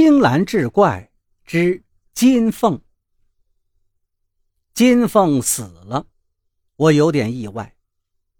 [0.00, 1.10] 青蓝志怪
[1.44, 1.82] 之
[2.14, 2.80] 金凤。
[4.72, 6.06] 金凤死了，
[6.76, 7.74] 我有点意外。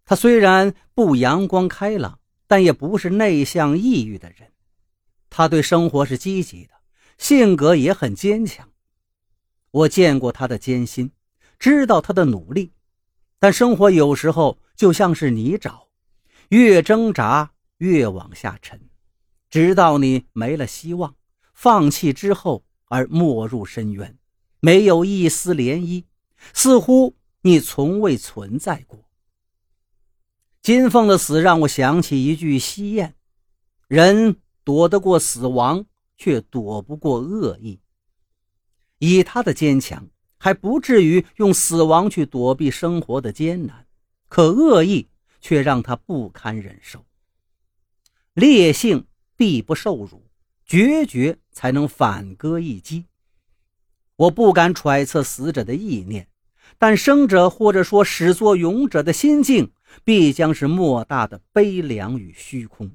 [0.05, 4.53] 他虽然不阳光开朗，但也不是内向抑郁的人。
[5.31, 6.75] 他对生活是积极的，
[7.19, 8.71] 性格也很坚强。
[9.73, 11.11] 我见过他的艰辛，
[11.59, 12.73] 知道他的努力，
[13.41, 15.89] 但生活有时候就像是泥沼，
[16.51, 18.89] 越挣扎越往下沉，
[19.51, 21.17] 直到你没了希望。
[21.61, 24.17] 放弃之后而没入深渊，
[24.61, 26.05] 没有一丝涟漪，
[26.55, 29.11] 似乎你从未存在过。
[30.63, 33.15] 金凤的死让我想起一句西谚
[33.89, 35.85] ：“人躲得过死亡，
[36.17, 37.81] 却躲不过恶意。”
[39.01, 43.85] 以他的坚强，还不至于用死亡去躲避生活的艰难，
[44.29, 45.09] 可恶意
[45.41, 47.05] 却让他不堪忍受。
[48.35, 50.23] 烈性必不受辱。
[50.69, 53.07] 决绝才能反戈一击。
[54.15, 56.29] 我不敢揣测死者的意念，
[56.79, 59.73] 但生者或者说始作俑者的心境，
[60.05, 62.93] 必将是莫大的悲凉与虚空。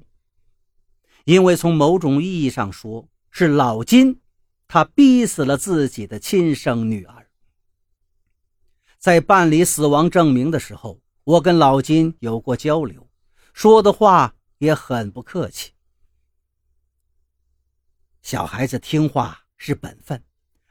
[1.26, 4.22] 因为从某种意义上说，是老金，
[4.66, 7.26] 他逼死了自己的亲生女儿。
[8.98, 13.06] 在办理死亡证明的时候，我跟老金有过交流，
[13.52, 15.73] 说的话也很不客气。
[18.24, 20.24] 小孩子听话是本分，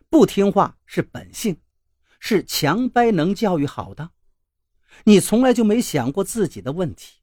[0.10, 1.62] 不听话是本性，
[2.20, 4.10] 是强掰能教育好的。
[5.04, 7.20] 你从来就没想过自己的问题。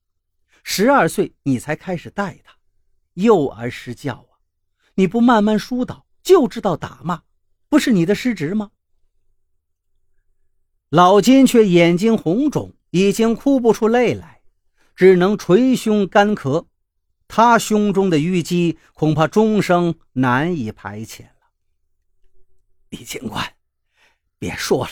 [0.62, 2.54] 十二岁你才开始带他，
[3.14, 4.38] 幼儿失教啊！
[4.94, 7.24] 你不慢慢疏导，就知道打骂，
[7.68, 8.70] 不是你的失职吗？
[10.90, 14.42] 老金却眼睛红肿，已经哭不出泪来，
[14.94, 16.68] 只能捶胸干咳。
[17.32, 21.52] 他胸中的淤积恐怕终生难以排遣了。
[22.88, 23.54] 李警官，
[24.36, 24.90] 别说了，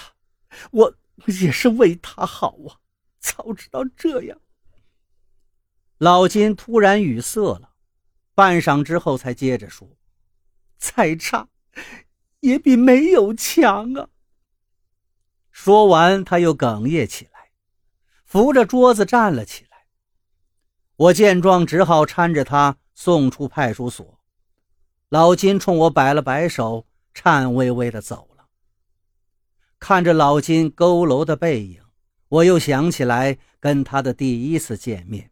[0.70, 0.94] 我
[1.26, 2.78] 也是为他好啊！
[3.18, 4.40] 早知道这样。
[5.98, 7.72] 老金突然语塞了，
[8.36, 9.88] 半晌之后才接着说
[10.78, 11.48] ：“再差，
[12.38, 14.08] 也比没有强啊。”
[15.50, 17.50] 说完，他又哽咽起来，
[18.24, 19.67] 扶着桌子站了起来。
[20.98, 24.18] 我见状，只好搀着他送出派出所。
[25.10, 28.46] 老金冲我摆了摆手，颤巍巍地走了。
[29.78, 31.80] 看着老金佝偻的背影，
[32.28, 35.30] 我又想起来跟他的第一次见面。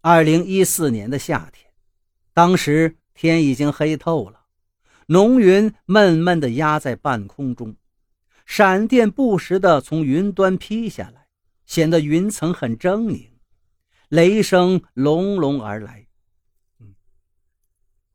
[0.00, 1.70] 二零一四年的夏天，
[2.34, 4.40] 当时天已经黑透了，
[5.06, 7.76] 浓云闷闷地压在半空中，
[8.44, 11.28] 闪电不时地从云端劈下来，
[11.64, 13.28] 显得云层很狰狞。
[14.08, 16.06] 雷声隆隆而来，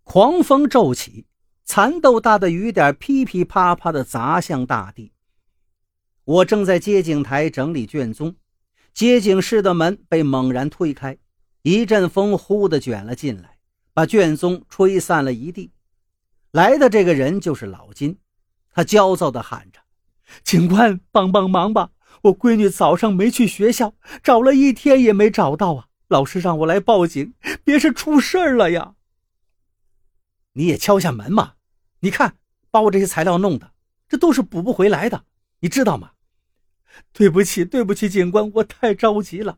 [0.04, 1.28] 狂风骤起，
[1.66, 5.12] 蚕豆大的雨点噼噼啪啪地砸向大地。
[6.24, 8.38] 我正在接警台整理卷宗，
[8.94, 11.18] 接警室的门被猛然推开，
[11.64, 13.58] 一阵风呼地卷了进来，
[13.94, 15.72] 把卷宗吹散了一地。
[16.52, 18.18] 来的这个人就是老金，
[18.72, 19.82] 他焦躁地喊着
[20.44, 21.92] ：“警官，帮帮忙吧！”
[22.24, 25.88] 我闺女早上没去学校，找了一天也没找到啊！
[26.08, 27.34] 老师让我来报警，
[27.64, 28.96] 别是出事儿了呀！
[30.54, 31.54] 你也敲下门嘛！
[32.02, 32.36] 你看，
[32.70, 33.72] 把我这些材料弄的，
[34.08, 35.26] 这都是补不回来的，
[35.62, 36.12] 你知道吗？
[37.14, 39.58] 对不起，对不起，警官，我太着急了。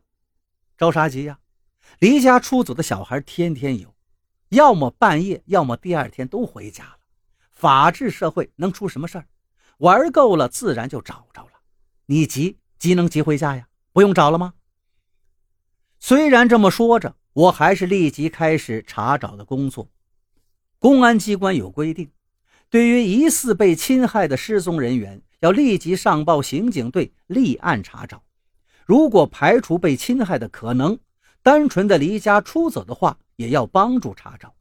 [0.78, 1.40] 着啥急呀？
[2.00, 3.94] 离家出走的小孩天天有，
[4.50, 6.98] 要么半夜，要么第二天都回家了。
[7.52, 9.28] 法治社会能出什么事儿？
[9.80, 11.53] 玩够了，自然就找着了。
[12.08, 13.68] 你急急能急回家呀？
[13.94, 14.56] 不用找了吗？
[16.00, 19.90] 虽然这么说着，我还是立即开始查找的工作。
[20.80, 22.12] 公安机关有规定，
[22.70, 28.22] 对于疑似被侵害的失踪人员，要立即上报刑警队立案查找。
[28.86, 31.00] 如果排除被侵害的可能，
[31.42, 34.54] 单纯的离家出走的话，也要帮助查找。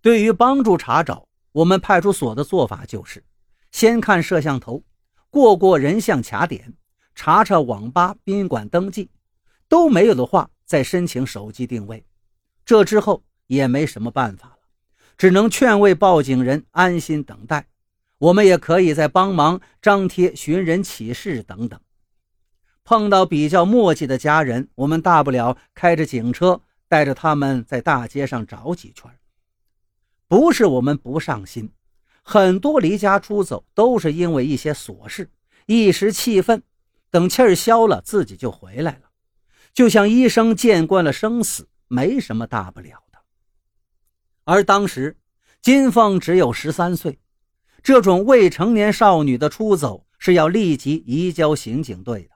[0.00, 3.24] 对于帮助查找，我们派出所的做法就是：
[3.72, 4.84] 先看摄像头。
[5.34, 6.74] 过过人像卡点，
[7.16, 9.10] 查查网吧、宾馆登记，
[9.68, 12.04] 都没有的话，再申请手机定位。
[12.64, 14.58] 这之后也没什么办法了，
[15.18, 17.66] 只能劝慰报警人安心等待。
[18.18, 21.80] 我们也可以再帮忙张贴寻人启事等等。
[22.84, 29.10] 碰到比较磨叽的家人，我们大不了开着警车带着他们在大街上找几圈。
[30.28, 31.72] 不是我们不上心。
[32.26, 35.30] 很多离家出走都是因为一些琐事，
[35.66, 36.62] 一时气愤，
[37.10, 39.10] 等气儿消了，自己就回来了。
[39.74, 43.18] 就像医生见惯了生死，没什么大不了的。
[44.44, 45.18] 而当时
[45.60, 47.18] 金凤只有十三岁，
[47.82, 52.30] 这种未成年少女的出走是要立即移交刑警队的。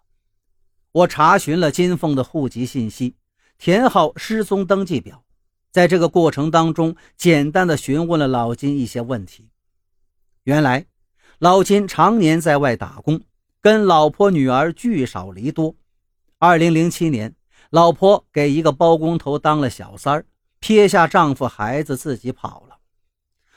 [0.92, 3.16] 我查询了金凤的户籍信息，
[3.56, 5.24] 填好失踪登记表，
[5.70, 9.48] 在这个过程当中，简单的询问了老金一些问题。
[10.48, 10.86] 原来，
[11.40, 13.20] 老金常年在外打工，
[13.60, 15.76] 跟老婆女儿聚少离多。
[16.38, 17.34] 二零零七年，
[17.68, 20.24] 老婆给一个包工头当了小三儿，
[20.58, 22.78] 撇下丈夫孩子自己跑了。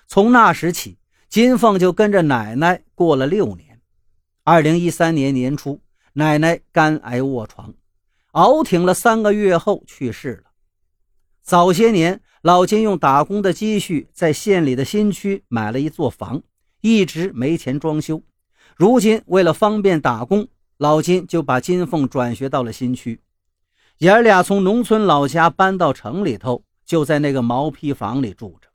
[0.05, 0.97] 从那时起，
[1.29, 3.79] 金凤就跟着奶奶过了六年。
[4.43, 5.79] 二零一三年年初，
[6.11, 7.73] 奶奶肝癌卧床，
[8.31, 10.51] 熬挺了三个月后去世了。
[11.41, 16.43] 早些年，老金用打工的积蓄在县里的新区买了一座房。
[16.81, 18.21] 一直没钱装修，
[18.75, 20.47] 如今为了方便打工，
[20.77, 23.21] 老金就把金凤转学到了新区。
[23.99, 28.67] 爷儿俩从农村老家搬到城里头，就在那个毛坯房里住着。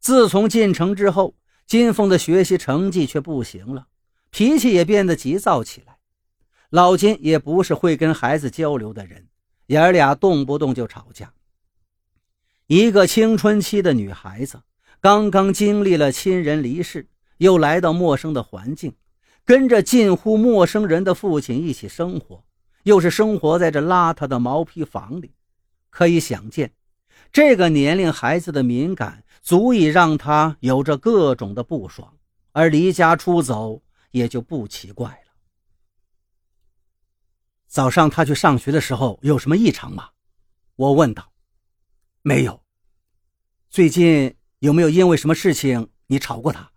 [0.00, 3.86] 自从进城之后，金凤的学习成绩却不行了，
[4.30, 5.98] 脾气也变得急躁起来。
[6.70, 9.28] 老金也不是会跟孩子交流的人，
[9.66, 11.32] 爷儿俩动不动就吵架。
[12.66, 14.62] 一个青春期的女孩子，
[15.00, 17.06] 刚刚经历了亲人离世。
[17.42, 18.94] 又来到陌生的环境，
[19.44, 22.44] 跟着近乎陌生人的父亲一起生活，
[22.84, 25.34] 又是生活在这邋遢的毛坯房里，
[25.90, 26.72] 可以想见，
[27.32, 32.16] 这个年龄孩子的敏感足以让他有着各种的不爽，
[32.52, 35.32] 而离家出走也就不奇怪了。
[37.66, 40.10] 早上他去上学的时候有什么异常吗？
[40.76, 41.32] 我问道。
[42.22, 42.62] 没有。
[43.68, 46.71] 最近有没有因为什么事情你吵过他？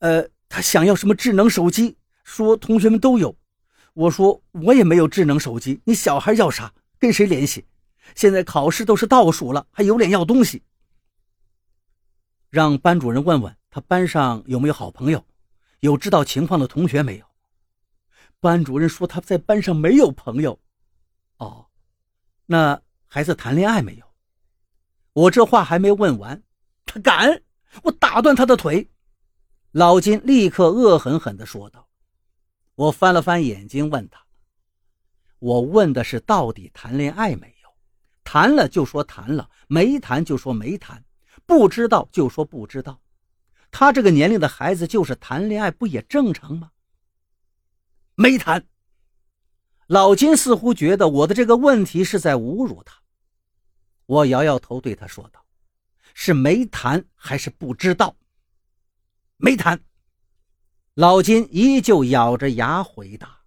[0.00, 3.34] 呃，他想要什么智能手机，说同学们都有。
[3.94, 7.66] 我说我也没有智能手机，你小孩要啥，跟谁联系？
[8.14, 10.62] 现在考试都是倒数了，还有脸要东西？
[12.50, 15.24] 让班主任问问他班上有没有好朋友，
[15.80, 17.26] 有知道情况的同学没有？
[18.40, 20.58] 班主任说他在班上没有朋友。
[21.36, 21.66] 哦，
[22.46, 24.04] 那孩子谈恋爱没有？
[25.12, 26.42] 我这话还没问完，
[26.86, 27.42] 他敢，
[27.82, 28.88] 我打断他的腿。
[29.72, 31.88] 老金立刻恶狠狠地说道
[32.74, 34.20] ：“我翻了翻眼睛，问他
[35.38, 37.70] ：‘我问的是到底谈恋爱没有？
[38.24, 41.04] 谈了就说谈了，没谈就说没谈，
[41.46, 43.00] 不知道就说不知道。
[43.70, 46.72] 他这个年龄的孩子就是谈恋爱，不也正常吗？’
[48.16, 48.66] 没谈。
[49.86, 53.00] 老金似乎觉得我的这个问题是在侮辱他。
[54.06, 55.44] 我摇摇头，对他说道
[56.12, 58.16] ：‘是没谈还是不知道？’”
[59.42, 59.80] 没谈，
[60.94, 63.39] 老金依旧咬着牙回答。